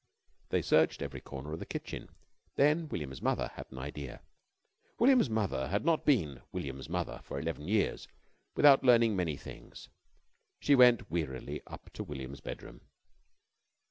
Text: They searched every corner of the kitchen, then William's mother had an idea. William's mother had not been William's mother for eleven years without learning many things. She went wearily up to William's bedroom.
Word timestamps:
They 0.49 0.63
searched 0.63 1.03
every 1.03 1.21
corner 1.21 1.53
of 1.53 1.59
the 1.59 1.65
kitchen, 1.67 2.09
then 2.55 2.87
William's 2.89 3.21
mother 3.21 3.51
had 3.53 3.67
an 3.69 3.77
idea. 3.77 4.23
William's 4.97 5.29
mother 5.29 5.67
had 5.67 5.85
not 5.85 6.07
been 6.07 6.41
William's 6.51 6.89
mother 6.89 7.21
for 7.23 7.37
eleven 7.39 7.67
years 7.67 8.07
without 8.55 8.83
learning 8.83 9.15
many 9.15 9.37
things. 9.37 9.89
She 10.59 10.73
went 10.73 11.11
wearily 11.11 11.61
up 11.67 11.93
to 11.93 12.03
William's 12.03 12.41
bedroom. 12.41 12.81